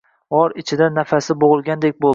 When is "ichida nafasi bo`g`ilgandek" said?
0.63-1.99